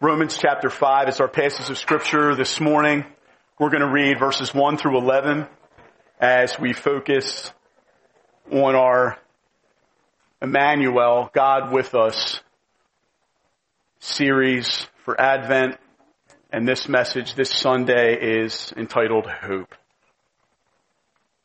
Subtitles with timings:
[0.00, 3.04] Romans chapter 5 is our passage of scripture this morning.
[3.58, 5.48] We're going to read verses 1 through 11
[6.20, 7.52] as we focus
[8.48, 9.18] on our
[10.40, 12.40] Emmanuel, God with us
[13.98, 15.78] series for Advent.
[16.52, 19.74] And this message this Sunday is entitled Hope.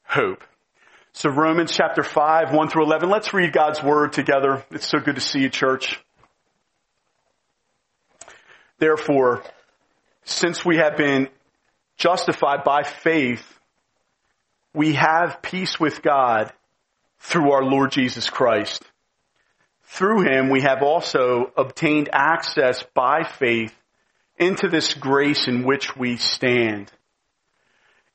[0.03, 0.43] Hope.
[1.13, 3.09] So Romans chapter 5, 1 through 11.
[3.09, 4.63] Let's read God's word together.
[4.69, 5.99] It's so good to see you, church.
[8.83, 9.41] Therefore,
[10.25, 11.29] since we have been
[11.95, 13.41] justified by faith,
[14.73, 16.51] we have peace with God
[17.17, 18.83] through our Lord Jesus Christ.
[19.83, 23.73] Through him, we have also obtained access by faith
[24.37, 26.91] into this grace in which we stand.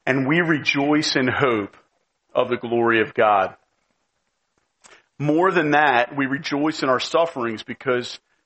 [0.04, 1.78] And we rejoice in hope
[2.34, 3.56] of the glory of God.
[5.18, 8.20] More than that, we rejoice in our sufferings because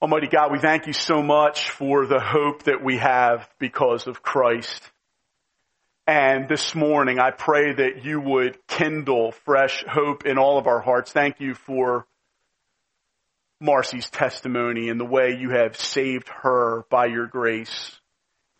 [0.00, 4.22] Almighty God, we thank you so much for the hope that we have because of
[4.22, 4.80] Christ.
[6.06, 10.78] And this morning, I pray that you would kindle fresh hope in all of our
[10.78, 11.10] hearts.
[11.10, 12.06] Thank you for
[13.60, 17.98] Marcy's testimony and the way you have saved her by your grace.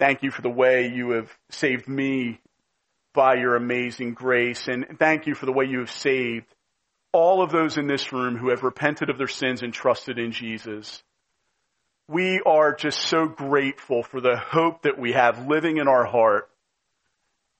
[0.00, 2.40] Thank you for the way you have saved me
[3.14, 4.66] by your amazing grace.
[4.66, 6.52] And thank you for the way you have saved
[7.12, 10.32] all of those in this room who have repented of their sins and trusted in
[10.32, 11.00] Jesus
[12.08, 16.48] we are just so grateful for the hope that we have living in our heart.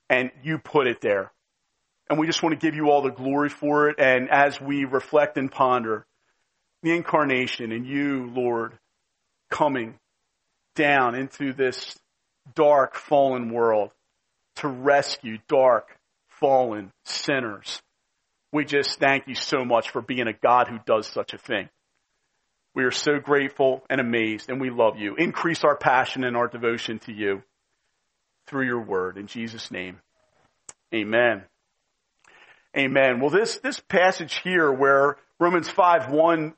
[0.08, 1.30] And you put it there.
[2.08, 3.96] And we just want to give you all the glory for it.
[3.98, 6.06] And as we reflect and ponder
[6.82, 8.72] the incarnation and you, Lord,
[9.50, 9.98] coming
[10.74, 11.98] down into this
[12.54, 13.92] dark, fallen world
[14.56, 15.98] to rescue dark,
[16.28, 17.82] fallen sinners.
[18.52, 21.68] We just thank you so much for being a God who does such a thing.
[22.74, 25.16] We are so grateful and amazed, and we love you.
[25.16, 27.42] Increase our passion and our devotion to you
[28.46, 29.18] through your word.
[29.18, 30.00] In Jesus' name,
[30.94, 31.42] amen.
[32.76, 33.20] Amen.
[33.20, 36.54] Well, this, this passage here where Romans 5 1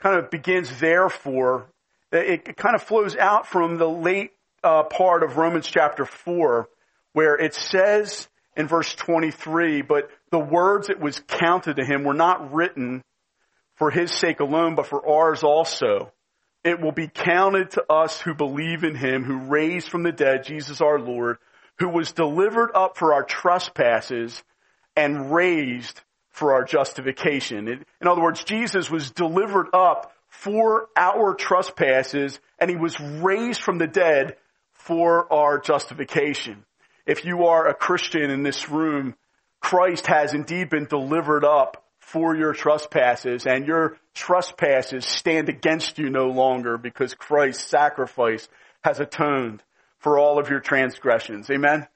[0.00, 1.66] kind of begins therefore,
[2.10, 6.68] it, kind of flows out from the late uh, part of Romans chapter 4
[7.12, 12.14] where it says in verse 23, but the words that was counted to him were
[12.14, 13.02] not written
[13.76, 16.12] for his sake alone, but for ours also.
[16.64, 20.44] It will be counted to us who believe in him, who raised from the dead
[20.44, 21.38] Jesus our Lord,
[21.78, 24.42] who was delivered up for our trespasses
[24.96, 26.00] and raised
[26.30, 27.68] for our justification.
[27.68, 33.78] In other words, Jesus was delivered up for our trespasses and he was raised from
[33.78, 34.36] the dead
[34.72, 36.64] for our justification.
[37.06, 39.14] If you are a Christian in this room,
[39.60, 41.81] Christ has indeed been delivered up
[42.12, 48.46] for your trespasses and your trespasses stand against you no longer because Christ's sacrifice
[48.84, 49.62] has atoned
[49.98, 51.48] for all of your transgressions.
[51.50, 51.86] Amen?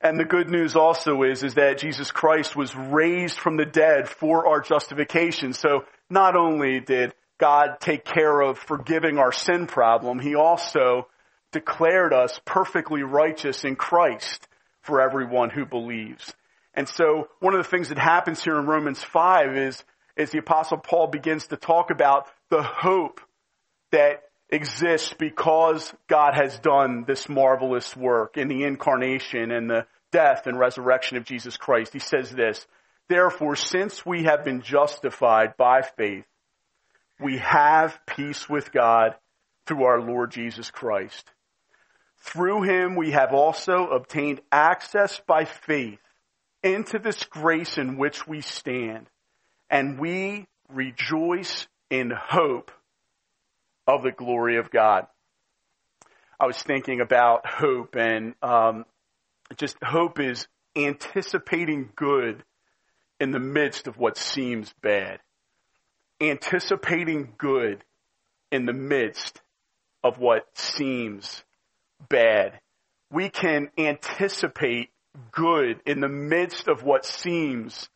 [0.00, 4.08] And the good news also is, is that Jesus Christ was raised from the dead
[4.08, 5.52] for our justification.
[5.52, 11.06] So not only did God take care of forgiving our sin problem, He also
[11.52, 14.48] declared us perfectly righteous in Christ
[14.82, 16.34] for everyone who believes.
[16.78, 19.82] And so one of the things that happens here in Romans 5 is,
[20.16, 23.20] is the apostle Paul begins to talk about the hope
[23.90, 30.46] that exists because God has done this marvelous work in the incarnation and the death,
[30.46, 31.92] and resurrection of Jesus Christ.
[31.92, 32.64] He says this,
[33.08, 36.26] Therefore, since we have been justified by faith,
[37.18, 39.16] we have peace with God
[39.66, 41.28] through our Lord Jesus Christ.
[42.18, 45.98] Through him we have also obtained access by faith
[46.62, 49.06] into this grace in which we stand,
[49.70, 52.70] and we rejoice in hope
[53.86, 55.06] of the glory of God.
[56.40, 58.84] I was thinking about hope, and um,
[59.56, 60.46] just hope is
[60.76, 62.44] anticipating good
[63.18, 65.20] in the midst of what seems bad.
[66.20, 67.82] Anticipating good
[68.50, 69.40] in the midst
[70.04, 71.42] of what seems
[72.08, 72.60] bad.
[73.10, 74.90] We can anticipate
[75.32, 77.88] good in the midst of what seems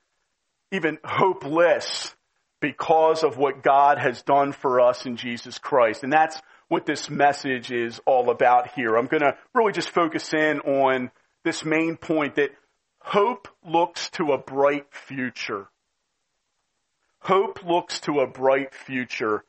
[0.71, 2.15] even hopeless
[2.61, 6.03] because of what God has done for us in Jesus Christ.
[6.03, 8.97] And that's what this message is all about here.
[8.97, 11.11] I'm going to really just focus in on
[11.45, 12.51] this main point that
[13.01, 15.69] hope looks to a bright future.
[17.21, 19.45] Hope looks to a bright future,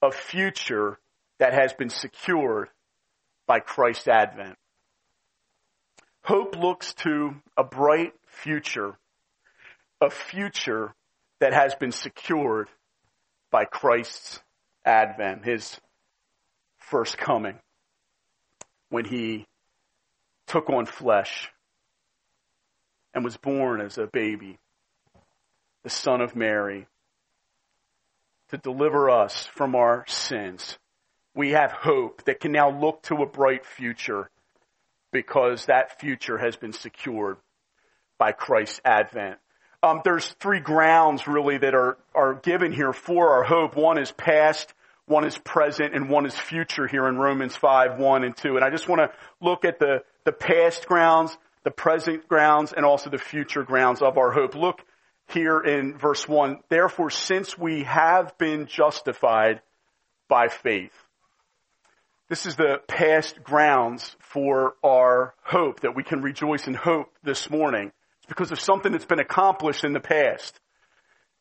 [0.00, 0.98] a future
[1.38, 2.68] that has been secured
[3.46, 4.56] by Christ's advent.
[6.24, 8.96] Hope looks to a bright future,
[10.00, 10.94] a future
[11.40, 12.70] that has been secured
[13.50, 14.40] by Christ's
[14.86, 15.78] advent, his
[16.78, 17.58] first coming,
[18.88, 19.44] when he
[20.46, 21.50] took on flesh
[23.12, 24.58] and was born as a baby,
[25.82, 26.86] the Son of Mary,
[28.48, 30.78] to deliver us from our sins.
[31.34, 34.30] We have hope that can now look to a bright future
[35.14, 37.36] because that future has been secured
[38.18, 39.38] by Christ's advent.
[39.80, 43.76] Um, there's three grounds really that are, are given here for our hope.
[43.76, 44.74] One is past,
[45.06, 48.56] one is present, and one is future here in Romans 5, 1 and 2.
[48.56, 52.84] And I just want to look at the, the past grounds, the present grounds, and
[52.84, 54.56] also the future grounds of our hope.
[54.56, 54.84] Look
[55.28, 56.58] here in verse 1.
[56.68, 59.60] Therefore, since we have been justified
[60.28, 61.03] by faith.
[62.28, 67.50] This is the past grounds for our hope, that we can rejoice in hope this
[67.50, 67.92] morning.
[68.18, 70.58] It's because of something that's been accomplished in the past.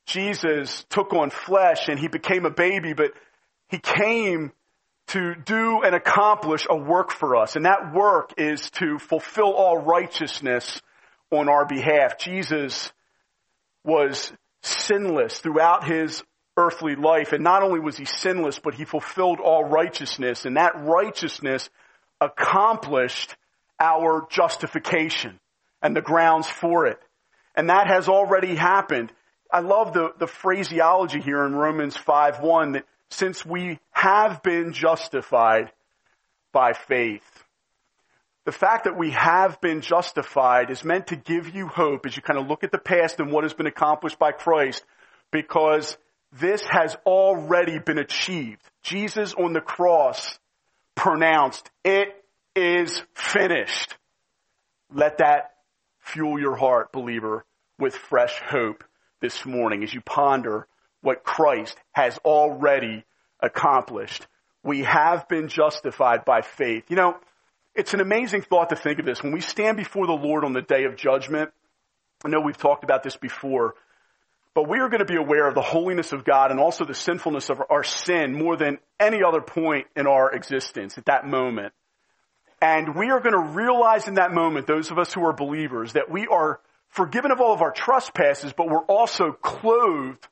[0.06, 3.12] Jesus took on flesh and he became a baby, but
[3.69, 4.51] he came
[5.07, 7.56] to do and accomplish a work for us.
[7.56, 10.81] And that work is to fulfill all righteousness
[11.31, 12.18] on our behalf.
[12.18, 12.91] Jesus
[13.85, 16.24] was sinless throughout his
[16.58, 17.34] earthly life.
[17.34, 20.46] And not only was he sinless, but he fulfilled all righteousness.
[20.46, 21.70] And that righteousness
[22.22, 23.36] accomplished
[23.80, 25.40] our justification
[25.82, 27.00] and the grounds for it.
[27.56, 29.12] And that has already happened.
[29.52, 35.72] I love the, the phraseology here in Romans 5.1 that since we have been justified
[36.52, 37.22] by faith.
[38.46, 42.22] The fact that we have been justified is meant to give you hope as you
[42.22, 44.84] kind of look at the past and what has been accomplished by Christ
[45.32, 45.98] because
[46.39, 48.62] this has already been achieved.
[48.81, 50.39] Jesus on the cross
[50.95, 52.09] pronounced, it
[52.56, 53.95] is finished.
[54.91, 55.51] Let that
[56.00, 57.45] fuel your heart, believer,
[57.80, 58.83] with fresh hope
[59.21, 60.68] this morning as you ponder
[61.01, 63.03] what Christ has already
[63.39, 64.27] accomplished.
[64.63, 66.85] We have been justified by faith.
[66.89, 67.18] You know,
[67.75, 69.21] it's an amazing thought to think of this.
[69.21, 71.52] When we stand before the Lord on the day of judgment,
[72.23, 73.75] I know we've talked about this before,
[74.56, 76.94] but we are going to be aware of the holiness of God and also the
[76.94, 81.74] sinfulness of our sin more than any other point in our existence at that moment.
[82.62, 85.94] And we are going to realize in that moment, those of us who are believers,
[85.94, 90.26] that we are forgiven of all of our trespasses, but we're also clothed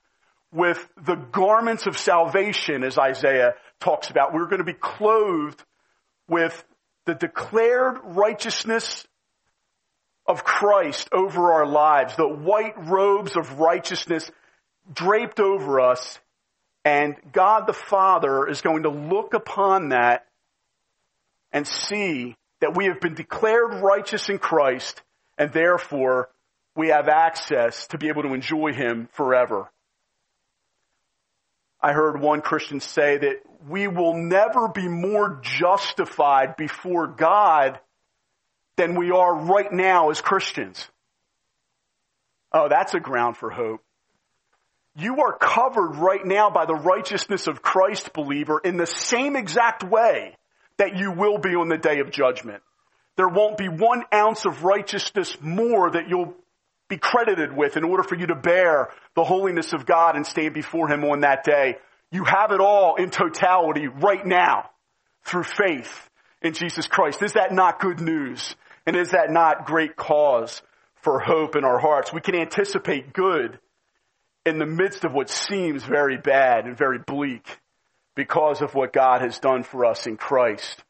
[0.54, 4.34] with the garments of salvation, as Isaiah talks about.
[4.34, 5.62] We're going to be clothed
[6.28, 6.64] with
[7.06, 9.06] the declared righteousness
[10.26, 14.30] of Christ over our lives, the white robes of righteousness
[14.92, 16.20] draped over us,
[16.86, 20.26] and God the Father is going to look upon that
[21.52, 25.02] and see that we have been declared righteous in Christ,
[25.38, 26.30] and therefore
[26.76, 29.70] we have access to be able to enjoy Him forever.
[31.82, 37.80] I heard one Christian say that we will never be more justified before God
[38.82, 40.90] than we are right now as Christians.
[42.52, 43.82] Oh, that's a ground for hope.
[44.96, 49.84] You are covered right now by the righteousness of Christ, believer, in the same exact
[49.84, 50.36] way
[50.78, 52.64] that you will be on the day of judgment.
[53.18, 56.34] There won't be one ounce of righteousness more that you'll
[56.90, 60.56] be credited with in order for you to bear the holiness of God and stand
[60.56, 61.78] before Him on that day.
[62.10, 64.72] You have it all in totality right now
[65.24, 66.10] through faith
[66.42, 67.22] in Jesus Christ.
[67.22, 68.56] Is that not good news?
[68.86, 70.62] And is that not great cause
[70.96, 72.12] for hope in our hearts?
[72.12, 73.60] We can anticipate good
[74.46, 77.60] in the midst of what seems very bad and very bleak
[78.16, 80.84] because of what God has done for us in Christ.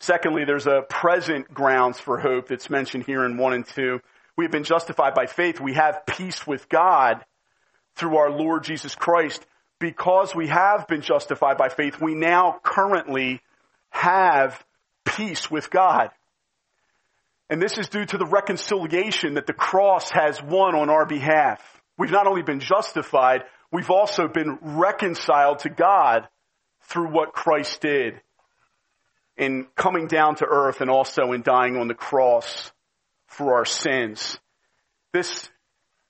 [0.00, 4.00] Secondly, there's a present grounds for hope that's mentioned here in 1 and 2.
[4.36, 5.60] We have been justified by faith.
[5.60, 7.24] We have peace with God
[7.96, 9.46] through our Lord Jesus Christ.
[9.80, 13.40] Because we have been justified by faith, we now currently
[13.90, 14.64] have
[15.04, 16.10] peace with God.
[17.50, 21.60] And this is due to the reconciliation that the cross has won on our behalf.
[21.98, 26.28] We've not only been justified, we've also been reconciled to God
[26.84, 28.20] through what Christ did
[29.36, 32.72] in coming down to earth and also in dying on the cross
[33.26, 34.38] for our sins.
[35.12, 35.48] This,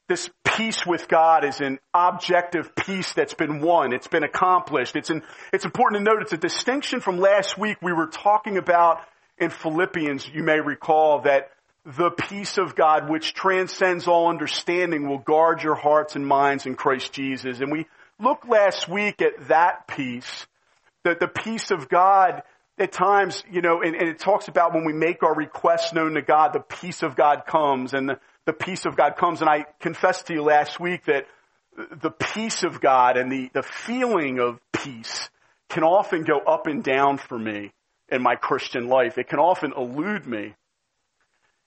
[0.08, 3.92] this peace with God is an objective peace that's been won.
[3.92, 4.94] It's been accomplished.
[4.94, 5.22] It's, an,
[5.52, 9.00] it's important to note it's a distinction from last week we were talking about
[9.38, 10.28] in Philippians.
[10.32, 11.50] You may recall that
[11.84, 16.74] the peace of God which transcends all understanding will guard your hearts and minds in
[16.74, 17.60] Christ Jesus.
[17.60, 17.86] And we
[18.18, 20.46] looked last week at that peace,
[21.02, 22.42] that the peace of God
[22.78, 26.14] at times, you know, and, and, it talks about when we make our requests known
[26.14, 29.40] to God, the peace of God comes and the, the peace of God comes.
[29.40, 31.26] And I confessed to you last week that
[31.76, 35.28] the peace of God and the, the feeling of peace
[35.68, 37.72] can often go up and down for me
[38.08, 39.18] in my Christian life.
[39.18, 40.54] It can often elude me.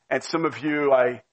[0.10, 1.24] And some of you, I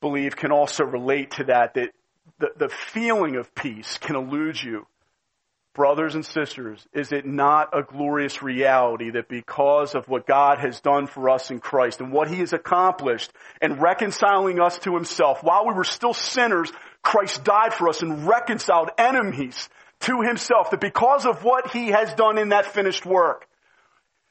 [0.00, 1.90] believe, can also relate to that, that
[2.38, 4.86] the, the feeling of peace can elude you.
[5.74, 10.80] Brothers and sisters, is it not a glorious reality that because of what God has
[10.80, 13.32] done for us in Christ and what He has accomplished
[13.62, 16.72] and reconciling us to Himself, while we were still sinners,
[17.02, 19.68] Christ died for us and reconciled enemies
[20.00, 23.47] to Himself, that because of what He has done in that finished work,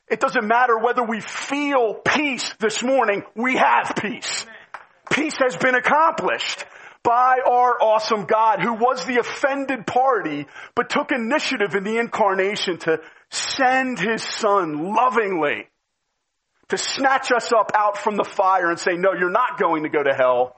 [0.09, 4.45] it doesn't matter whether we feel peace this morning, we have peace.
[5.11, 6.65] Peace has been accomplished
[7.03, 10.45] by our awesome God who was the offended party,
[10.75, 12.99] but took initiative in the incarnation to
[13.29, 15.67] send his son lovingly
[16.69, 19.89] to snatch us up out from the fire and say, no, you're not going to
[19.89, 20.55] go to hell.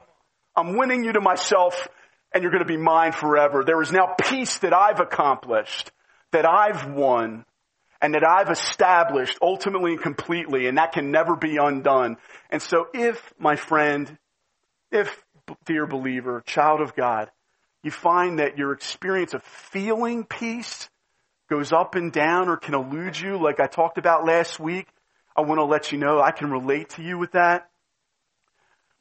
[0.56, 1.88] I'm winning you to myself
[2.32, 3.64] and you're going to be mine forever.
[3.64, 5.90] There is now peace that I've accomplished,
[6.32, 7.44] that I've won,
[8.00, 12.16] and that I've established ultimately and completely, and that can never be undone.
[12.50, 14.16] And so if, my friend,
[14.90, 15.22] if,
[15.66, 17.30] dear believer, child of God,
[17.82, 20.88] you find that your experience of feeling peace
[21.48, 24.86] goes up and down or can elude you, like I talked about last week,
[25.36, 27.68] I want to let you know I can relate to you with that.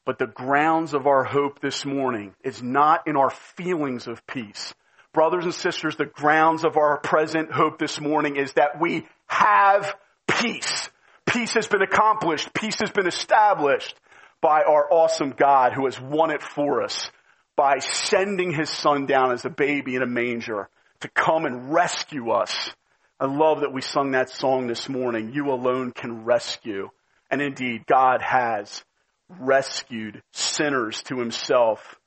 [0.05, 4.73] But the grounds of our hope this morning is not in our feelings of peace,
[5.13, 9.95] brothers and sisters, the grounds of our present hope this morning is that we have
[10.27, 10.89] peace.
[11.25, 12.53] Peace has been accomplished.
[12.53, 13.95] Peace has been established
[14.41, 17.11] by our awesome God who has won it for us
[17.55, 20.69] by sending his son down as a baby in a manger
[21.01, 22.71] to come and rescue us.
[23.19, 25.33] I love that we sung that song this morning.
[25.33, 26.89] You alone can rescue.
[27.29, 28.83] And indeed, God has
[29.27, 31.99] rescued sinners to himself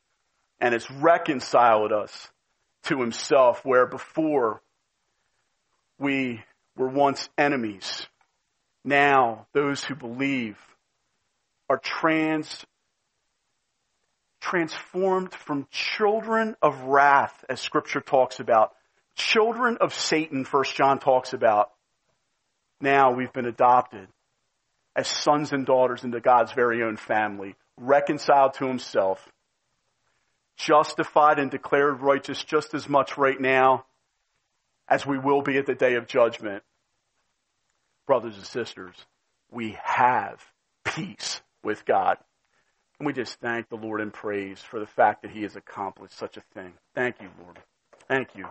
[0.58, 2.31] and has reconciled us
[2.84, 4.60] to himself, where before
[5.98, 6.42] we
[6.76, 8.06] were once enemies.
[8.84, 10.58] Now, those who believe
[11.68, 12.66] are trans,
[14.40, 18.72] transformed from children of wrath, as scripture talks about,
[19.14, 21.70] children of Satan, first John talks about.
[22.80, 24.08] Now we've been adopted
[24.96, 29.26] as sons and daughters into God's very own family, reconciled to himself,
[30.56, 33.84] justified and declared righteous just as much right now
[34.88, 36.62] as we will be at the day of judgment.
[38.06, 38.94] Brothers and sisters,
[39.50, 40.44] we have
[40.84, 42.18] peace with God.
[42.98, 46.16] And we just thank the Lord and praise for the fact that He has accomplished
[46.18, 46.74] such a thing.
[46.94, 47.58] Thank you, Lord.
[48.08, 48.46] Thank you.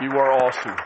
[0.00, 0.76] You are awesome.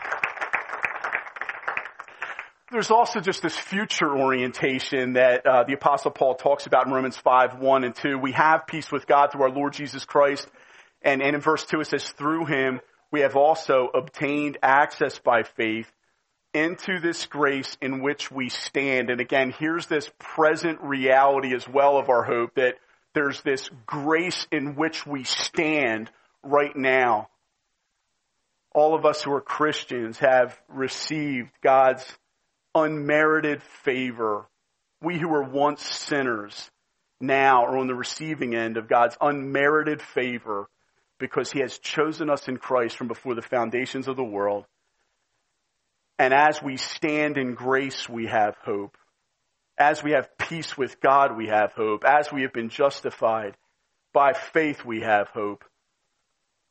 [2.73, 7.15] There's also just this future orientation that uh, the Apostle Paul talks about in Romans
[7.15, 8.17] 5, 1 and 2.
[8.17, 10.47] We have peace with God through our Lord Jesus Christ.
[11.03, 15.43] And, and in verse 2 it says, through him we have also obtained access by
[15.43, 15.85] faith
[16.55, 19.11] into this grace in which we stand.
[19.11, 22.77] And again, here's this present reality as well of our hope that
[23.13, 26.09] there's this grace in which we stand
[26.41, 27.29] right now.
[28.73, 32.03] All of us who are Christians have received God's
[32.75, 34.45] unmerited favor.
[35.01, 36.71] We who were once sinners
[37.19, 40.67] now are on the receiving end of God's unmerited favor
[41.19, 44.65] because he has chosen us in Christ from before the foundations of the world.
[46.19, 48.97] And as we stand in grace, we have hope.
[49.77, 52.03] As we have peace with God, we have hope.
[52.05, 53.57] As we have been justified
[54.13, 55.63] by faith, we have hope.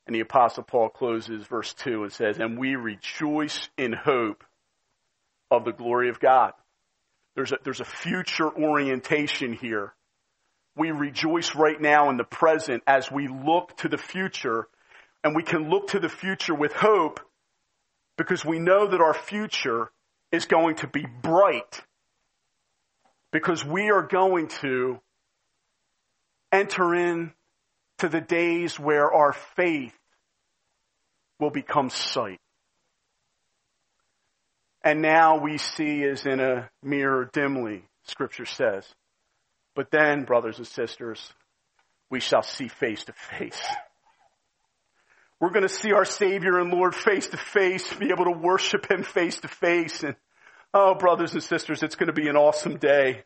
[0.07, 4.45] And the apostle Paul closes verse 2 and says, and we rejoice in hope
[5.53, 6.53] of the glory of God.
[7.37, 9.95] There's a, there's a future orientation here.
[10.77, 14.67] We rejoice right now in the present as we look to the future
[15.23, 17.21] and we can look to the future with hope
[18.17, 19.91] because we know that our future
[20.31, 21.83] is going to be bright
[23.33, 24.99] because we are going to
[26.51, 27.33] enter in
[27.99, 29.97] to the days where our faith
[31.39, 32.41] will become sight.
[34.85, 38.85] And now we see as in a mirror dimly, scripture says.
[39.75, 41.33] But then, brothers and sisters,
[42.11, 43.63] we shall see face to face.
[45.41, 48.91] We're going to see our Savior and Lord face to face, be able to worship
[48.91, 50.03] Him face to face.
[50.03, 50.15] And
[50.75, 53.23] oh, brothers and sisters, it's going to be an awesome day.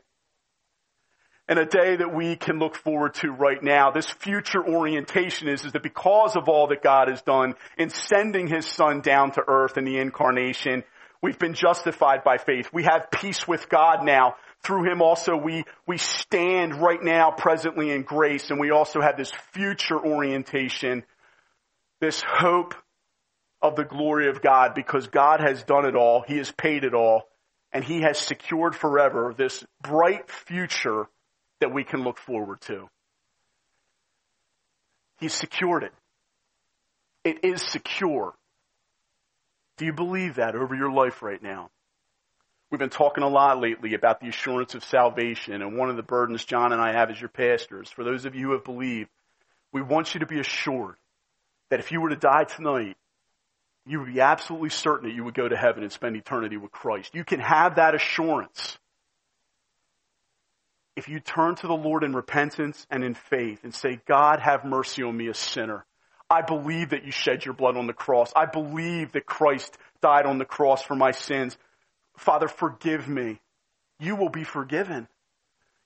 [1.49, 3.91] And a day that we can look forward to right now.
[3.91, 8.49] This future orientation is, is that because of all that God has done in sending
[8.49, 10.85] His Son down to earth in the incarnation,
[11.27, 12.71] we've been justified by faith.
[12.73, 14.37] We have peace with God now.
[14.63, 19.17] Through Him also we, we stand right now presently in grace and we also have
[19.17, 21.03] this future orientation
[22.01, 22.75] this hope
[23.61, 26.23] of the glory of God because God has done it all.
[26.29, 27.23] He has paid it all
[27.73, 31.09] and he has secured forever this bright future
[31.61, 32.87] that we can look forward to.
[35.19, 35.93] He's secured it.
[37.25, 38.35] It is secure.
[39.77, 41.71] Do you believe that over your life right now?
[42.71, 46.03] We've been talking a lot lately about the assurance of salvation, and one of the
[46.03, 49.11] burdens John and I have as your pastors, for those of you who have believed,
[49.73, 50.97] we want you to be assured
[51.71, 52.97] that if you were to die tonight,
[53.87, 56.73] you would be absolutely certain that you would go to heaven and spend eternity with
[56.73, 57.15] Christ.
[57.15, 58.79] You can have that assurance
[60.97, 64.65] if you turn to the Lord in repentance and in faith and say, God, have
[64.65, 65.85] mercy on me, a sinner.
[66.29, 68.33] I believe that you shed your blood on the cross.
[68.35, 71.57] I believe that Christ died on the cross for my sins.
[72.17, 73.41] Father, forgive me.
[74.01, 75.09] You will be forgiven.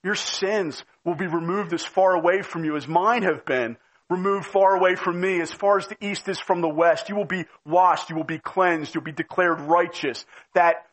[0.03, 3.76] Your sins will be removed as far away from you as mine have been
[4.09, 7.09] removed far away from me, as far as the east is from the west.
[7.09, 8.11] You will be washed.
[8.11, 8.94] You will be cleansed.
[8.94, 10.26] You'll be declared righteous.
[10.55, 10.87] That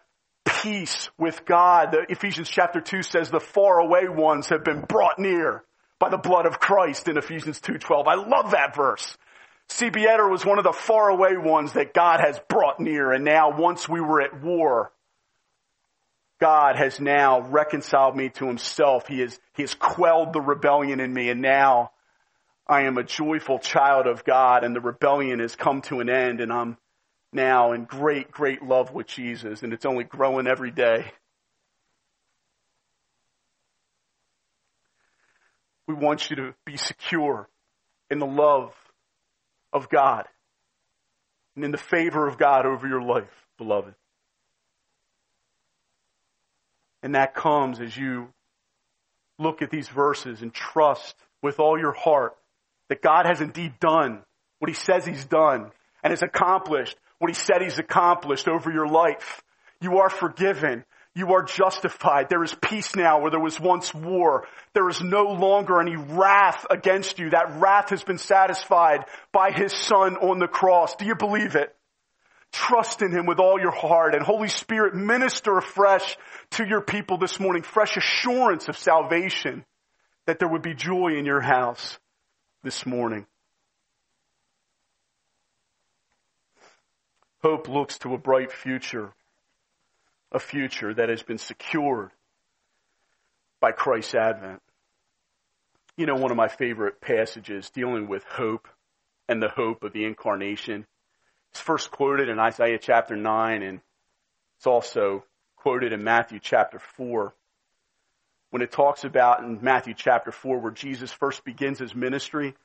[0.46, 1.92] peace with God.
[1.92, 5.64] The Ephesians chapter 2 says the far away ones have been brought near
[6.00, 8.08] by the blood of Christ in Ephesians 2.12.
[8.08, 9.18] I love that verse.
[9.70, 13.12] Etter was one of the faraway ones that God has brought near.
[13.12, 14.92] And now once we were at war,
[16.40, 19.08] God has now reconciled me to himself.
[19.08, 21.92] He has, he has quelled the rebellion in me and now
[22.68, 26.42] I am a joyful child of God and the rebellion has come to an end
[26.42, 26.78] and I'm
[27.34, 31.12] now in great, great love with Jesus and it's only growing every day.
[35.88, 37.50] We want you to be secure
[38.10, 38.74] in the love
[39.74, 40.28] of God
[41.56, 43.94] and in the favor of God over your life, beloved.
[47.04, 48.30] And that comes as you
[49.40, 52.36] look at these verses and trust with all your heart
[52.90, 54.24] that God has indeed done
[54.60, 55.72] what he says he's done
[56.04, 59.44] and has accomplished what he said he's accomplished over your life.
[59.82, 60.86] You are forgiven.
[61.18, 62.30] You are justified.
[62.30, 64.46] There is peace now where there was once war.
[64.76, 67.32] There is no longer any wrath against you.
[67.32, 70.96] That wrath has been satisfied by his son on the cross.
[70.96, 71.76] Do you believe it?
[72.52, 76.20] Trust in him with all your heart and Holy Spirit minister afresh
[76.52, 79.66] to your people this morning, fresh assurance of salvation
[80.28, 81.98] that there would be joy in your house
[82.62, 83.26] this morning.
[87.42, 89.14] Hope looks to a bright future,
[90.32, 92.12] a future that has been secured
[93.60, 94.62] by Christ's advent.
[95.96, 98.68] You know, one of my favorite passages dealing with hope
[99.28, 100.86] and the hope of the incarnation.
[101.54, 103.82] is first quoted in Isaiah chapter 9 and
[104.58, 105.24] it's also
[105.56, 107.34] quoted in Matthew chapter 4
[108.50, 112.56] when it talks about in Matthew chapter 4 where Jesus first begins his ministry,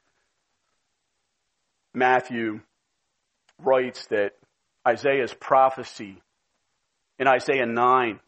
[1.92, 2.60] Matthew
[3.58, 4.32] writes that
[4.86, 6.22] Isaiah's prophecy
[7.18, 8.20] in Isaiah 9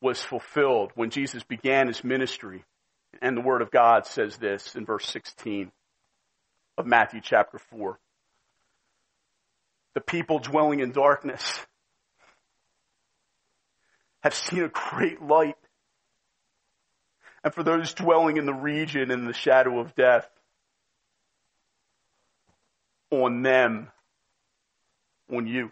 [0.00, 2.64] was fulfilled when Jesus began his ministry.
[3.20, 5.72] And the Word of God says this in verse 16
[6.76, 7.98] of Matthew chapter 4.
[9.94, 11.66] The people dwelling in darkness
[14.22, 15.56] have seen a great light.
[17.42, 20.28] And for those dwelling in the region in the shadow of death,
[23.10, 23.88] on them,
[25.32, 25.70] on you,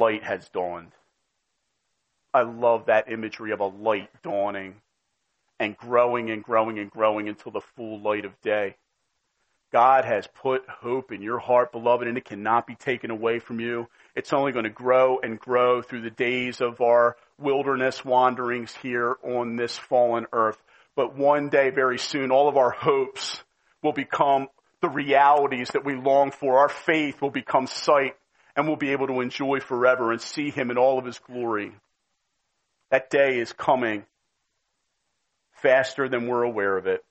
[0.00, 0.92] light has dawned.
[2.32, 4.76] I love that imagery of a light dawning
[5.58, 8.76] and growing and growing and growing until the full light of day.
[9.72, 13.60] God has put hope in your heart, beloved, and it cannot be taken away from
[13.60, 13.88] you.
[14.16, 19.16] It's only going to grow and grow through the days of our wilderness wanderings here
[19.22, 20.60] on this fallen earth.
[20.96, 23.44] But one day, very soon, all of our hopes
[23.82, 24.48] will become
[24.80, 26.58] the realities that we long for.
[26.58, 28.16] Our faith will become sight
[28.60, 31.72] and we'll be able to enjoy forever and see Him in all of His glory.
[32.90, 34.04] That day is coming
[35.62, 37.02] faster than we're aware of it.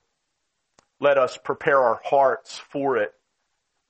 [0.99, 3.13] Let us prepare our hearts for it.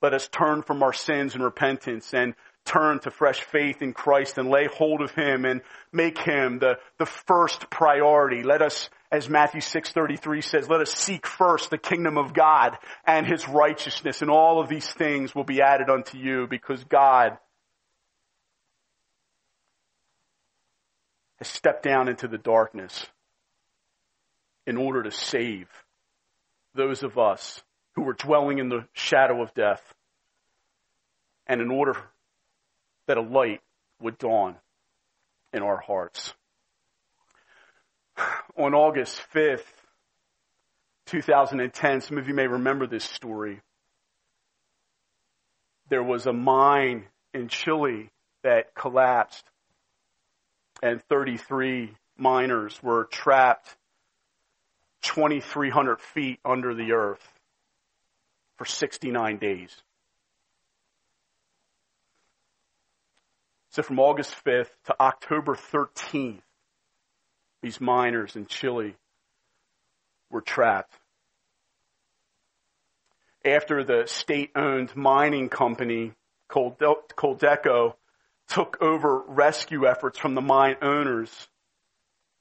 [0.00, 4.38] Let us turn from our sins and repentance and turn to fresh faith in Christ
[4.38, 5.60] and lay hold of Him and
[5.92, 8.42] make Him the, the first priority.
[8.42, 13.26] Let us, as Matthew 6.33 says, let us seek first the kingdom of God and
[13.26, 17.36] His righteousness and all of these things will be added unto you because God
[21.40, 23.06] has stepped down into the darkness
[24.66, 25.68] in order to save
[26.74, 27.62] those of us
[27.96, 29.82] who were dwelling in the shadow of death
[31.46, 31.96] and in order
[33.08, 33.60] that a light
[34.00, 34.54] would dawn
[35.52, 36.32] in our hearts.
[38.56, 39.64] On August 5th,
[41.06, 43.60] 2010, some of you may remember this story.
[45.88, 48.10] There was a mine in Chile
[48.44, 49.44] that collapsed
[50.82, 53.76] and 33 miners were trapped
[55.02, 57.26] 2,300 feet under the earth
[58.56, 59.74] for 69 days.
[63.70, 66.42] So from August 5th to October 13th,
[67.62, 68.96] these miners in Chile
[70.30, 70.92] were trapped.
[73.44, 76.12] After the state owned mining company,
[76.50, 77.94] Codelco,
[78.50, 81.30] took over rescue efforts from the mine owners,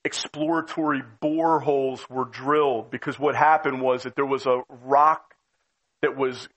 [0.03, 5.35] exploratory boreholes were drilled because what happened was that there was a rock
[6.01, 6.49] that was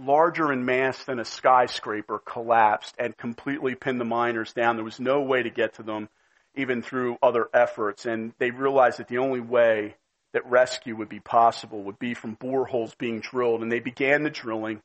[0.00, 4.76] larger in mass than a skyscraper collapsed and completely pinned the miners down.
[4.76, 6.08] There was no way to get to them
[6.54, 8.06] even through other efforts.
[8.06, 9.96] And they realized that the only way
[10.32, 13.62] that rescue would be possible would be from boreholes being drilled.
[13.62, 14.80] And they began the drilling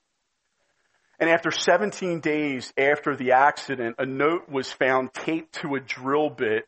[1.19, 6.29] and after 17 days after the accident, a note was found taped to a drill
[6.29, 6.67] bit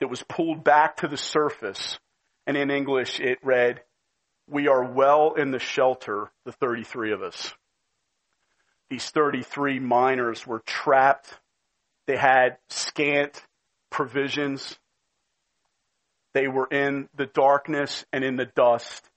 [0.00, 1.98] that was pulled back to the surface.
[2.46, 3.82] And in English, it read,
[4.48, 7.52] We are well in the shelter, the 33 of us.
[8.90, 11.32] These 33 miners were trapped.
[12.06, 13.42] They had scant
[13.90, 14.78] provisions.
[16.34, 19.08] They were in the darkness and in the dust.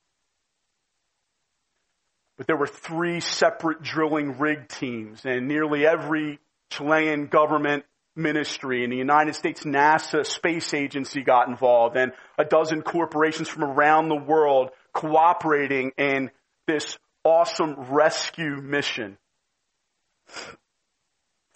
[2.37, 8.91] But there were three separate drilling rig teams and nearly every Chilean government ministry and
[8.91, 14.15] the United States NASA space agency got involved and a dozen corporations from around the
[14.15, 16.31] world cooperating in
[16.67, 19.17] this awesome rescue mission.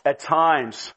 [0.05, 0.93] At times,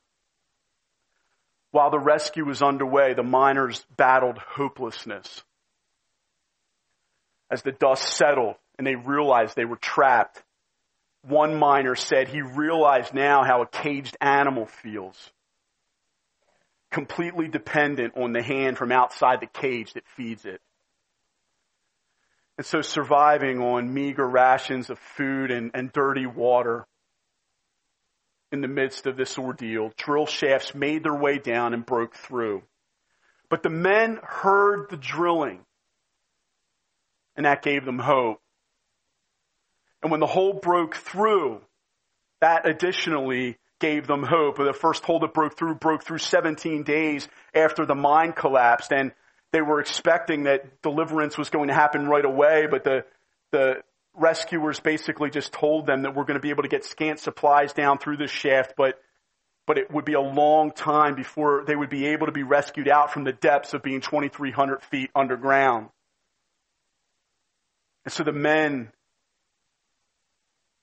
[1.71, 5.43] while the rescue was underway, the miners battled hopelessness.
[7.51, 10.43] As the dust settled, and they realized they were trapped.
[11.27, 15.31] One miner said he realized now how a caged animal feels.
[16.91, 20.61] Completely dependent on the hand from outside the cage that feeds it.
[22.59, 26.87] And so surviving on meager rations of food and, and dirty water
[28.51, 32.63] in the midst of this ordeal, drill shafts made their way down and broke through.
[33.49, 35.65] But the men heard the drilling
[37.37, 38.41] and that gave them hope.
[40.03, 41.61] And when the hole broke through,
[42.41, 44.57] that additionally gave them hope.
[44.57, 49.13] The first hole that broke through broke through 17 days after the mine collapsed and
[49.53, 53.05] they were expecting that deliverance was going to happen right away, but the,
[53.51, 53.83] the
[54.15, 57.75] rescuers basically just told them that we're going to be able to get scant supplies
[57.75, 58.99] down through this shaft, but,
[59.67, 62.89] but it would be a long time before they would be able to be rescued
[62.89, 65.89] out from the depths of being 2,300 feet underground.
[68.07, 68.91] And so the men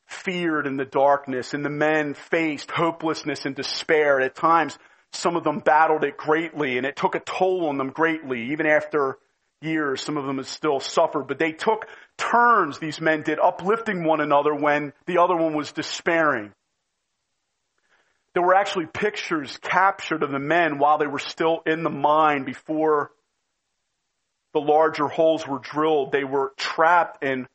[0.09, 4.19] feared in the darkness and the men faced hopelessness and despair.
[4.19, 4.77] At times,
[5.13, 8.51] some of them battled it greatly and it took a toll on them greatly.
[8.51, 9.19] Even after
[9.61, 11.85] years, some of them still suffered, but they took
[12.17, 16.53] turns, these men did, uplifting one another when the other one was despairing.
[18.33, 22.45] There were actually pictures captured of the men while they were still in the mine
[22.45, 23.11] before
[24.53, 26.11] the larger holes were drilled.
[26.11, 27.47] They were trapped in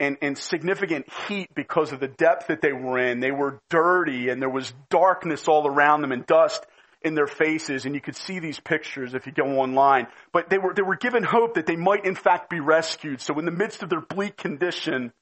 [0.00, 3.20] and, and significant heat because of the depth that they were in.
[3.20, 6.64] They were dirty and there was darkness all around them and dust.
[7.02, 10.06] in their faces and you could see these pictures if you go online.
[10.32, 13.20] But they were, they were given hope that they might in fact be rescued.
[13.20, 15.12] So in the midst of their bleak condition,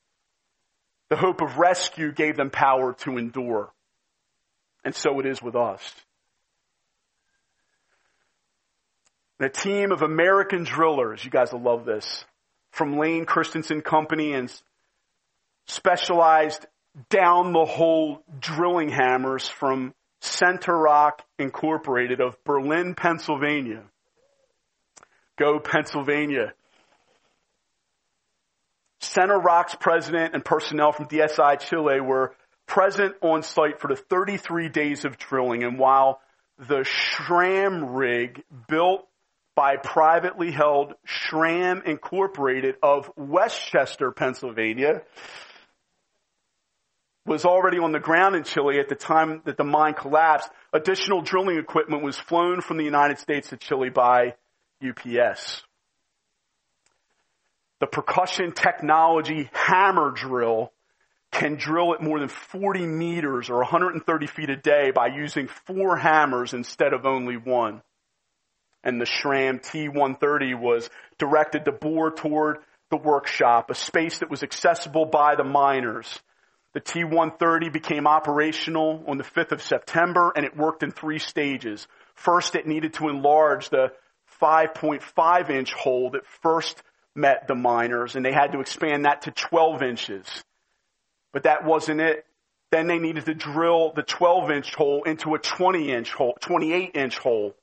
[1.11, 3.73] the hope of rescue gave them power to endure.
[4.85, 5.83] And so it is with us.
[9.39, 12.25] And a team of American drillers, you guys will love this,
[12.73, 14.53] from Layne Christensen Company and
[15.67, 16.67] specialized
[17.09, 23.83] down the hole drilling hammers from Center-Rock Incorporated of Berlin, Pennsylvania.
[25.39, 26.53] Go Pennsylvania.
[29.01, 32.35] Center-Rock's president and personnel from DSI Chile were
[32.67, 35.65] present on site for the 33 days of drilling.
[35.65, 36.21] And while
[36.59, 39.07] the Schramm rig built
[39.55, 45.03] by privately held Schramm Incorporated of West Chester, Pennsylvania,
[47.27, 50.51] was already on the ground in Chile at the time that the mine collapsed.
[50.73, 54.35] Additional drilling equipment was flown from the United States to Chile by
[54.87, 55.63] UPS.
[57.81, 60.73] The percussion technology hammer drill
[61.31, 65.97] can drill at more than 40 meters or 130 feet a day by using four
[65.97, 67.83] hammers instead of only one.
[68.85, 72.59] And the Schramm T130 was directed to bore toward
[72.91, 76.21] the workshop, a space that was accessible by the miners.
[76.75, 81.87] The T130 became operational on the 5th of September and it worked in three stages.
[82.15, 83.93] First, it needed to enlarge the
[84.41, 86.83] 5.5 inch hole that first
[87.15, 90.27] met the miners and they had to expand that to 12 inches.
[91.33, 92.27] But that wasn't it.
[92.71, 96.93] Then they needed to drill the 12 inch hole into a 20 inch hole, 28
[96.95, 97.55] inch hole.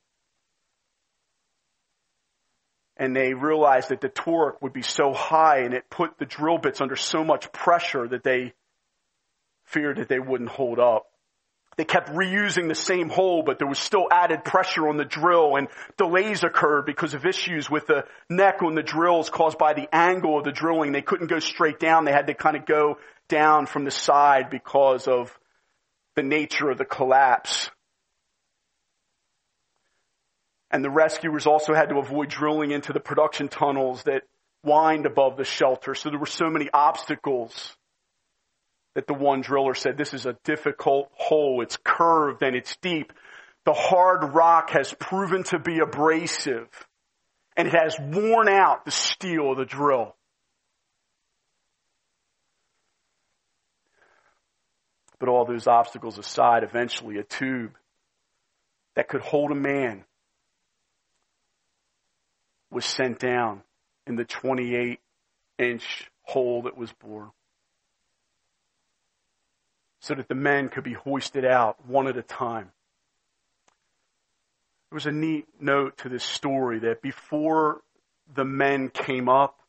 [2.99, 6.57] And they realized that the torque would be so high and it put the drill
[6.59, 8.53] bits under so much pressure that they
[9.65, 11.05] feared that they wouldn't hold up.
[11.77, 15.55] They kept reusing the same hole, but there was still added pressure on the drill
[15.55, 19.87] and delays occurred because of issues with the neck on the drills caused by the
[19.95, 20.91] angle of the drilling.
[20.91, 22.03] They couldn't go straight down.
[22.03, 22.97] They had to kind of go
[23.29, 25.39] down from the side because of
[26.17, 27.71] the nature of the collapse.
[30.71, 34.23] And the rescuers also had to avoid drilling into the production tunnels that
[34.63, 35.95] wind above the shelter.
[35.95, 37.75] So there were so many obstacles
[38.95, 41.61] that the one driller said, this is a difficult hole.
[41.61, 43.13] It's curved and it's deep.
[43.65, 46.67] The hard rock has proven to be abrasive
[47.55, 50.15] and it has worn out the steel of the drill.
[55.19, 57.71] But all those obstacles aside, eventually a tube
[58.95, 60.05] that could hold a man
[62.71, 63.63] was sent down
[64.07, 64.99] in the 28
[65.57, 67.29] inch hole that was bored
[70.01, 72.71] so that the men could be hoisted out one at a time.
[74.89, 77.81] There was a neat note to this story that before
[78.33, 79.59] the men came up,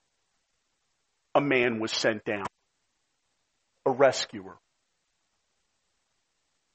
[1.35, 2.47] a man was sent down,
[3.85, 4.57] a rescuer.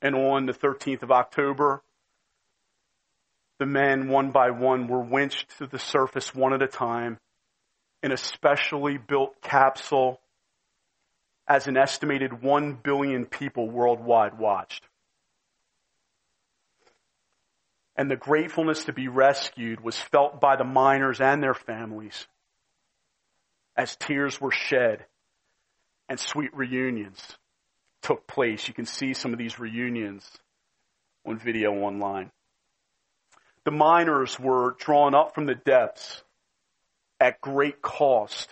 [0.02, 1.82] And on the 13th of October,
[3.60, 7.18] the men, one by one, were winched to the surface one at a time
[8.04, 10.20] in a specially built capsule
[11.48, 14.84] as an estimated 1 billion people worldwide watched.
[17.96, 22.28] And the gratefulness to be rescued was felt by the miners and their families
[23.78, 25.06] as tears were shed
[26.10, 27.38] and sweet reunions
[28.02, 28.68] took place.
[28.68, 30.30] You can see some of these reunions
[31.26, 32.32] on video online.
[33.66, 36.24] The miners were drawn up from the depths
[37.20, 38.48] at great cost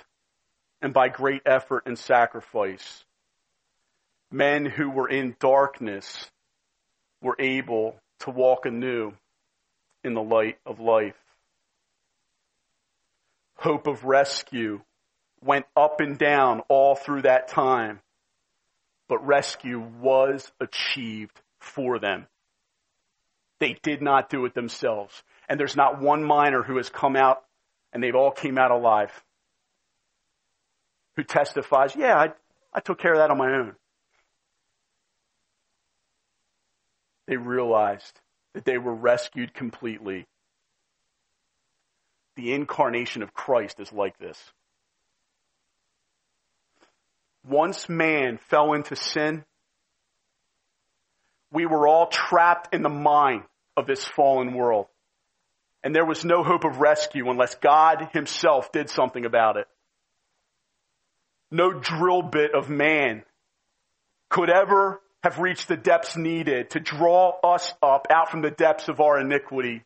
[0.81, 3.05] and by great effort and sacrifice.
[4.31, 6.29] Men who were in darkness
[7.21, 9.13] were able to walk anew
[10.03, 11.15] in the light of life.
[13.55, 14.81] Hope of rescue
[15.43, 17.99] went up and down all through that time,
[19.07, 22.25] but rescue was achieved for them.
[23.59, 25.23] They did not do it themselves.
[25.47, 27.43] And there's not one miner who has come out
[27.91, 29.11] and they've all came out alive
[31.15, 32.29] who testifies, yeah, I,
[32.73, 33.75] I took care of that on my own.
[37.27, 38.19] They realized
[38.53, 40.25] that they were rescued completely.
[42.35, 44.37] The incarnation of Christ is like this.
[47.47, 49.45] Once man fell into sin,
[51.53, 53.43] we were all trapped in the mind
[53.77, 54.87] of this fallen world.
[55.83, 59.67] And there was no hope of rescue unless God himself did something about it
[61.53, 63.23] no drill bit of man
[64.29, 68.89] could ever have reached the depths needed to draw us up out from the depths
[68.89, 69.83] of our iniquity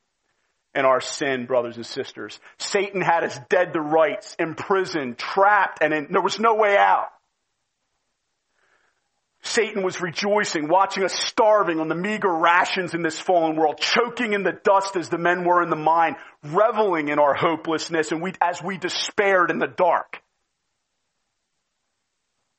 [0.73, 2.39] and our sin, brothers and sisters.
[2.58, 7.08] Satan had us dead to rights, imprisoned, trapped, and in, there was no way out.
[9.47, 14.33] Satan was rejoicing, watching us starving on the meager rations in this fallen world, choking
[14.33, 18.21] in the dust as the men were in the mine, reveling in our hopelessness and
[18.21, 20.21] we, as we despaired in the dark.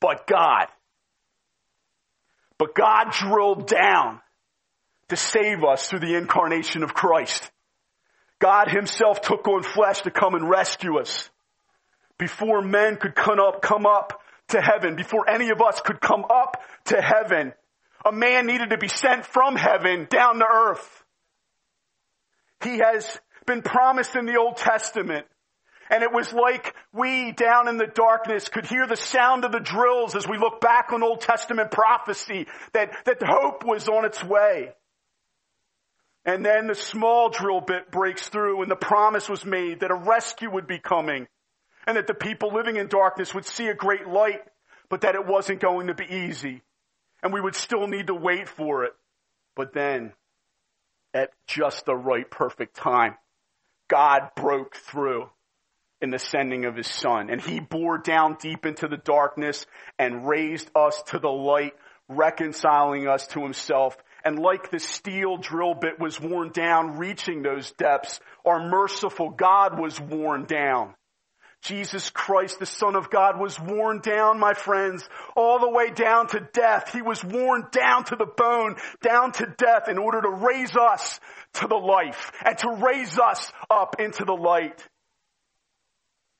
[0.00, 0.66] But God,
[2.56, 4.20] but God drilled down
[5.08, 7.50] to save us through the incarnation of Christ.
[8.38, 11.28] God himself took on flesh to come and rescue us.
[12.18, 16.24] Before men could come up, come up to heaven, before any of us could come
[16.28, 17.52] up to heaven,
[18.04, 21.04] a man needed to be sent from heaven down to earth.
[22.64, 25.26] He has been promised in the Old Testament.
[25.90, 29.60] And it was like we down in the darkness could hear the sound of the
[29.60, 34.22] drills as we look back on Old Testament prophecy that, that hope was on its
[34.22, 34.74] way.
[36.26, 39.94] And then the small drill bit breaks through and the promise was made that a
[39.94, 41.26] rescue would be coming
[41.88, 44.42] and that the people living in darkness would see a great light,
[44.90, 46.60] but that it wasn't going to be easy
[47.22, 48.92] and we would still need to wait for it.
[49.56, 50.12] But then
[51.14, 53.14] at just the right perfect time,
[53.88, 55.30] God broke through
[56.02, 59.64] in the sending of his son and he bore down deep into the darkness
[59.98, 61.72] and raised us to the light,
[62.06, 63.96] reconciling us to himself
[64.26, 69.78] and like the steel drill bit was worn down reaching those depths, our merciful God
[69.78, 70.94] was worn down.
[71.62, 76.28] Jesus Christ, the Son of God, was worn down, my friends, all the way down
[76.28, 76.92] to death.
[76.92, 81.18] He was worn down to the bone, down to death in order to raise us
[81.54, 84.86] to the life and to raise us up into the light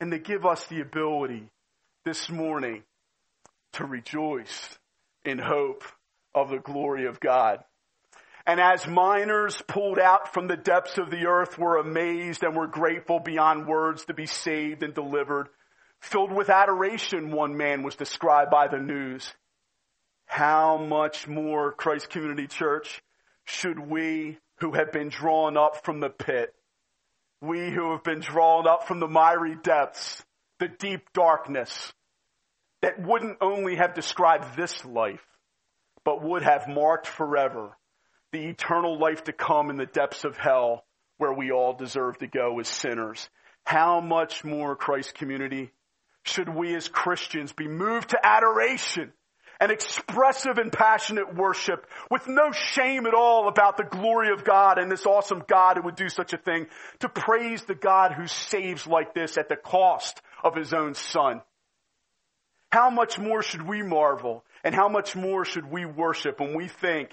[0.00, 1.48] and to give us the ability
[2.04, 2.84] this morning
[3.72, 4.78] to rejoice
[5.24, 5.82] in hope
[6.34, 7.64] of the glory of God.
[8.48, 12.66] And as miners pulled out from the depths of the earth were amazed and were
[12.66, 15.50] grateful beyond words to be saved and delivered,
[16.00, 19.34] filled with adoration, one man was described by the news.
[20.24, 23.02] How much more, Christ Community Church,
[23.44, 26.54] should we who have been drawn up from the pit,
[27.42, 30.24] we who have been drawn up from the miry depths,
[30.58, 31.92] the deep darkness,
[32.80, 35.26] that wouldn't only have described this life,
[36.02, 37.77] but would have marked forever
[38.32, 40.84] the eternal life to come in the depths of hell
[41.16, 43.28] where we all deserve to go as sinners.
[43.64, 45.72] How much more, Christ community,
[46.22, 49.12] should we as Christians be moved to adoration
[49.60, 54.78] and expressive and passionate worship with no shame at all about the glory of God
[54.78, 56.68] and this awesome God who would do such a thing
[57.00, 61.42] to praise the God who saves like this at the cost of his own son.
[62.70, 66.68] How much more should we marvel and how much more should we worship when we
[66.68, 67.10] think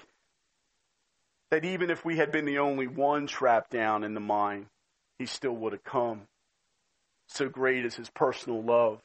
[1.50, 4.66] that even if we had been the only one trapped down in the mine,
[5.18, 6.22] he still would have come.
[7.28, 9.00] So great is his personal love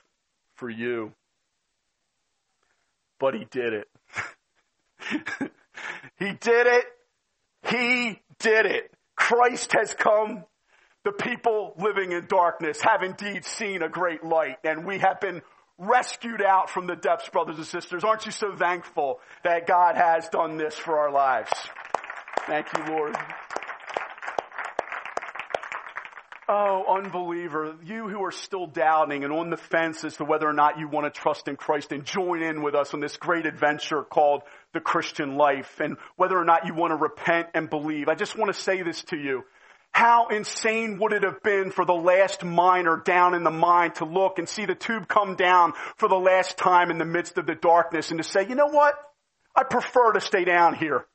[0.55, 1.13] for you.
[3.19, 3.87] But he did it.
[6.19, 6.85] he did it.
[7.67, 8.91] He did it.
[9.15, 10.45] Christ has come.
[11.03, 15.41] The people living in darkness have indeed seen a great light, and we have been
[15.79, 18.03] rescued out from the depths, brothers and sisters.
[18.03, 21.51] Aren't you so thankful that God has done this for our lives?
[22.47, 23.15] Thank you, Lord.
[26.53, 30.53] Oh, unbeliever, you who are still doubting and on the fence as to whether or
[30.53, 33.45] not you want to trust in Christ and join in with us on this great
[33.45, 34.41] adventure called
[34.73, 38.09] the Christian life and whether or not you want to repent and believe.
[38.09, 39.43] I just want to say this to you.
[39.93, 44.05] How insane would it have been for the last miner down in the mine to
[44.05, 47.45] look and see the tube come down for the last time in the midst of
[47.45, 48.95] the darkness and to say, you know what?
[49.55, 51.05] I prefer to stay down here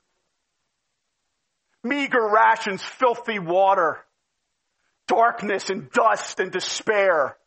[1.87, 3.99] meager rations, filthy water,
[5.07, 7.37] darkness and dust and despair.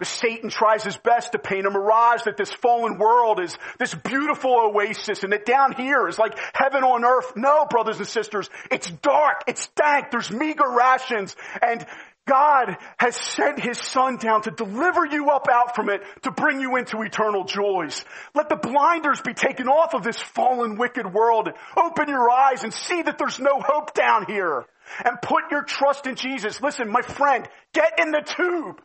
[0.00, 3.94] But Satan tries his best to paint a mirage that this fallen world is this
[3.94, 7.34] beautiful oasis and that down here is like heaven on earth.
[7.36, 11.84] No, brothers and sisters, it's dark, it's dank, there's meager rations, and
[12.30, 16.60] God has sent His Son down to deliver you up out from it, to bring
[16.60, 18.04] you into eternal joys.
[18.36, 21.48] Let the blinders be taken off of this fallen wicked world.
[21.76, 24.64] Open your eyes and see that there's no hope down here.
[25.04, 26.62] And put your trust in Jesus.
[26.62, 28.80] Listen, my friend, get in the tube.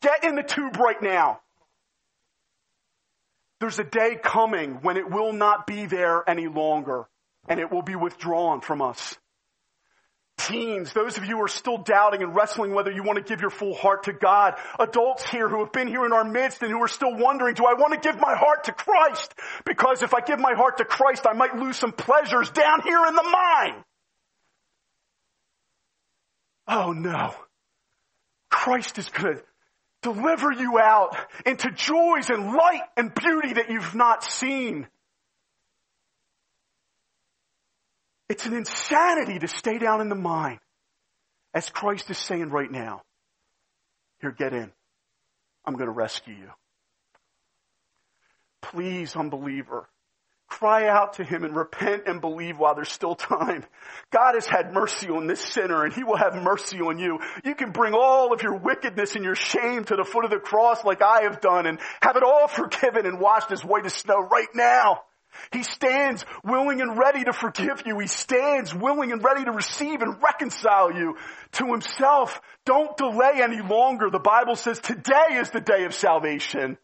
[0.00, 1.40] Get in the tube right now.
[3.58, 7.08] There's a day coming when it will not be there any longer
[7.48, 9.16] and it will be withdrawn from us.
[10.46, 13.40] Teens, those of you who are still doubting and wrestling whether you want to give
[13.40, 14.54] your full heart to God.
[14.78, 17.66] Adults here who have been here in our midst and who are still wondering, do
[17.66, 19.34] I want to give my heart to Christ?
[19.64, 23.04] Because if I give my heart to Christ, I might lose some pleasures down here
[23.06, 23.84] in the mine.
[26.68, 27.34] Oh no.
[28.48, 29.42] Christ is going to
[30.02, 34.86] deliver you out into joys and light and beauty that you've not seen.
[38.28, 40.58] It's an insanity to stay down in the mine.
[41.54, 43.02] As Christ is saying right now,
[44.20, 44.72] here, get in.
[45.64, 46.50] I'm going to rescue you.
[48.62, 49.88] Please, unbeliever,
[50.48, 53.64] cry out to him and repent and believe while there's still time.
[54.10, 57.18] God has had mercy on this sinner and he will have mercy on you.
[57.44, 60.38] You can bring all of your wickedness and your shame to the foot of the
[60.38, 63.94] cross like I have done and have it all forgiven and washed as white as
[63.94, 65.02] snow right now.
[65.52, 67.98] He stands willing and ready to forgive you.
[67.98, 71.16] He stands willing and ready to receive and reconcile you
[71.52, 72.40] to himself.
[72.64, 74.10] Don't delay any longer.
[74.10, 76.78] The Bible says today is the day of salvation.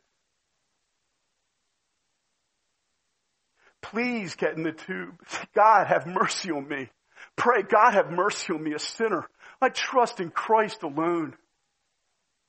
[3.81, 5.15] Please get in the tube.
[5.55, 6.89] God have mercy on me.
[7.37, 9.29] Pray, God have mercy on me, a sinner.
[9.61, 11.35] I trust in Christ alone.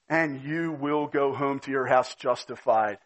[0.09, 2.99] And you will go home to your house justified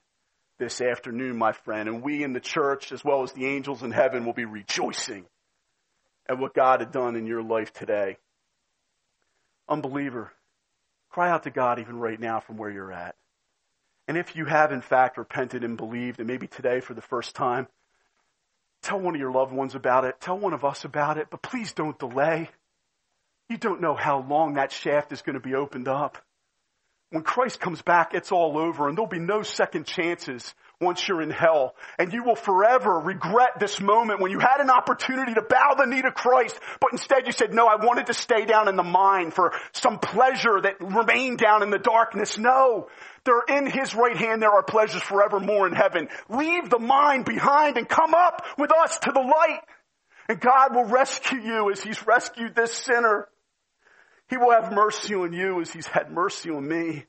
[0.59, 1.87] this afternoon, my friend.
[1.87, 5.25] And we in the church, as well as the angels in heaven, will be rejoicing
[6.27, 8.17] at what God had done in your life today.
[9.69, 10.31] Unbeliever,
[11.09, 13.15] cry out to God even right now from where you're at.
[14.07, 17.35] And if you have in fact repented and believed, and maybe today for the first
[17.35, 17.67] time,
[18.81, 20.19] tell one of your loved ones about it.
[20.21, 22.49] Tell one of us about it, but please don't delay.
[23.49, 26.17] You don't know how long that shaft is going to be opened up.
[27.09, 31.21] When Christ comes back, it's all over and there'll be no second chances once you're
[31.21, 31.75] in hell.
[31.97, 35.85] And you will forever regret this moment when you had an opportunity to bow the
[35.85, 38.83] knee to Christ, but instead you said, no, I wanted to stay down in the
[38.83, 42.37] mine for some pleasure that remained down in the darkness.
[42.37, 42.89] No,
[43.23, 44.41] they're in His right hand.
[44.41, 46.09] There are pleasures forevermore in heaven.
[46.29, 49.61] Leave the mine behind and come up with us to the light.
[50.29, 53.29] And God will rescue you as He's rescued this sinner.
[54.29, 57.05] He will have mercy on you as He's had mercy on me.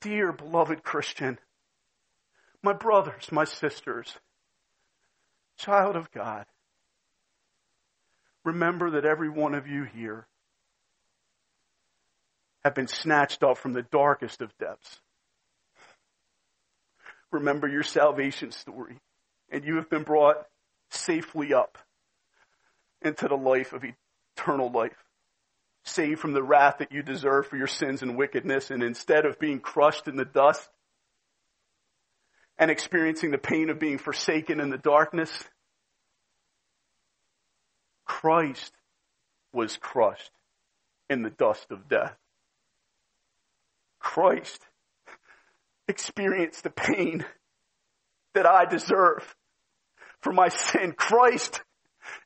[0.00, 1.38] Dear beloved Christian,
[2.62, 4.18] my brothers, my sisters,
[5.58, 6.44] child of God,
[8.44, 10.26] remember that every one of you here
[12.64, 15.00] have been snatched up from the darkest of depths.
[17.30, 18.98] Remember your salvation story,
[19.50, 20.46] and you have been brought
[20.92, 21.78] safely up
[23.02, 23.84] into the life of
[24.36, 24.96] eternal life.
[25.84, 29.40] Saved from the wrath that you deserve for your sins and wickedness, and instead of
[29.40, 30.68] being crushed in the dust
[32.56, 35.30] and experiencing the pain of being forsaken in the darkness,
[38.04, 38.72] Christ
[39.52, 40.30] was crushed
[41.10, 42.14] in the dust of death.
[43.98, 44.60] Christ
[45.88, 47.24] experienced the pain
[48.34, 49.34] that I deserve
[50.22, 50.92] for my sin.
[50.92, 51.60] Christ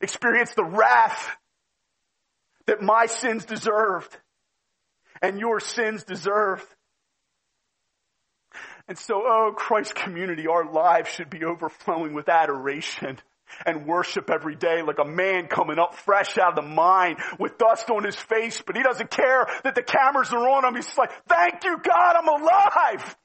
[0.01, 1.35] experienced the wrath
[2.65, 4.15] that my sins deserved
[5.21, 6.65] and your sins deserved.
[8.87, 13.19] And so, oh, Christ community, our lives should be overflowing with adoration
[13.65, 17.57] and worship every day like a man coming up fresh out of the mine with
[17.57, 20.75] dust on his face, but he doesn't care that the cameras are on him.
[20.75, 23.17] He's like, thank you God, I'm alive.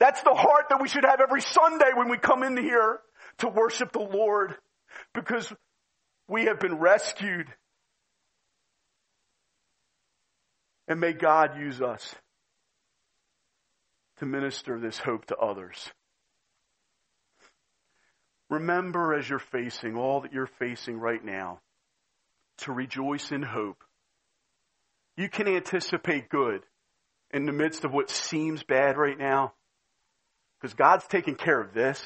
[0.00, 3.00] That's the heart that we should have every Sunday when we come in here
[3.38, 4.54] to worship the Lord
[5.14, 5.52] because
[6.26, 7.46] we have been rescued.
[10.88, 12.14] And may God use us
[14.16, 15.90] to minister this hope to others.
[18.48, 21.60] Remember as you're facing all that you're facing right now
[22.58, 23.84] to rejoice in hope.
[25.16, 26.62] You can anticipate good
[27.30, 29.52] in the midst of what seems bad right now
[30.60, 32.00] because God's taking care of this.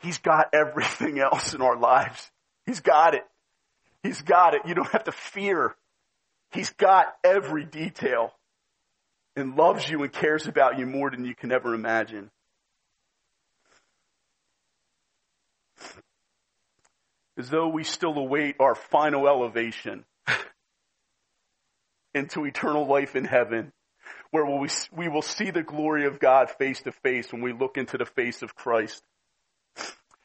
[0.00, 2.30] He's got everything else in our lives.
[2.66, 3.24] He's got it.
[4.02, 4.62] He's got it.
[4.66, 5.74] You don't have to fear.
[6.52, 8.32] He's got every detail
[9.36, 12.30] and loves you and cares about you more than you can ever imagine.
[17.38, 20.04] As though we still await our final elevation
[22.14, 23.72] into eternal life in heaven
[24.30, 27.76] where we, we will see the glory of God face to face when we look
[27.76, 29.02] into the face of Christ.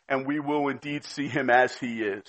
[0.07, 2.23] And we will indeed see him as he is.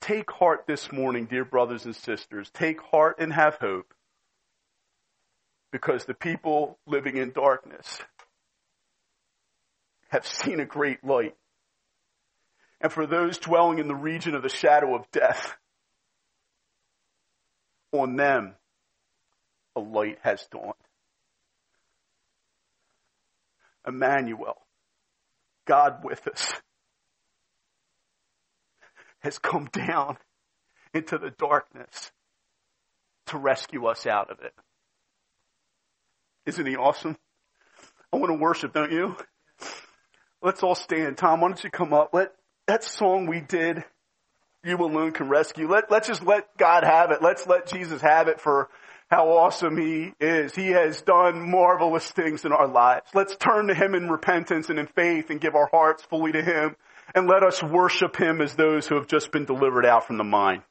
[0.00, 2.50] Take heart this morning, dear brothers and sisters.
[2.54, 3.92] Take heart and have hope.
[5.70, 8.00] Because the people living in darkness
[10.08, 11.34] have seen a great light.
[12.80, 15.54] And for those dwelling in the region of the shadow of death,
[17.92, 18.54] on them
[19.76, 20.74] a light has dawned.
[23.86, 24.58] Emmanuel,
[25.66, 26.52] God with us,
[29.20, 30.18] has come down
[30.94, 32.12] into the darkness
[33.26, 34.52] to rescue us out of it.
[36.46, 37.16] Isn't he awesome?
[38.12, 39.16] I want to worship, don't you?
[40.42, 41.16] Let's all stand.
[41.16, 42.10] Tom, why don't you come up?
[42.12, 42.32] Let
[42.66, 43.84] that song we did,
[44.64, 45.68] you alone can rescue.
[45.68, 47.22] Let, let's just let God have it.
[47.22, 48.68] Let's let Jesus have it for
[49.12, 50.54] how awesome he is.
[50.54, 53.04] He has done marvelous things in our lives.
[53.12, 56.42] Let's turn to him in repentance and in faith and give our hearts fully to
[56.42, 56.76] him
[57.14, 60.24] and let us worship him as those who have just been delivered out from the
[60.24, 60.62] mine.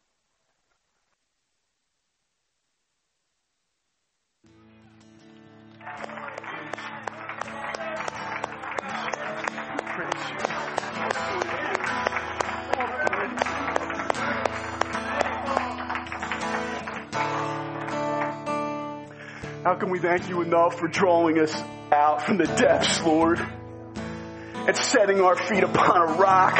[19.81, 21.59] Can we thank you enough for drawing us
[21.91, 26.55] out from the depths, Lord, and setting our feet upon a rock?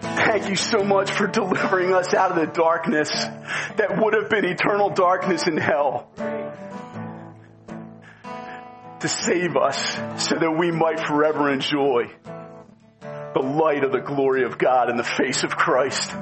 [0.00, 4.44] Thank you so much for delivering us out of the darkness that would have been
[4.44, 6.10] eternal darkness in hell.
[8.98, 9.78] To save us
[10.26, 12.10] so that we might forever enjoy
[13.00, 16.12] the light of the glory of God in the face of Christ.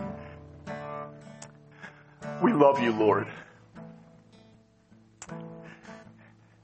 [2.43, 3.29] We love you, Lord.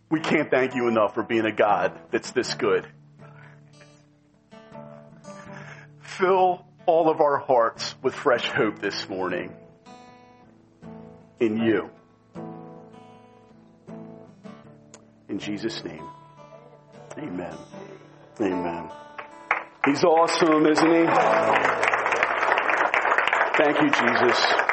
[0.09, 2.87] We can't thank you enough for being a God that's this good.
[6.01, 9.53] Fill all of our hearts with fresh hope this morning
[11.41, 11.91] in you.
[15.29, 16.07] In Jesus' name.
[17.19, 17.57] Amen.
[18.41, 18.89] Amen.
[19.85, 21.07] He's awesome, isn't he?
[23.57, 24.66] Thank you, Jesus.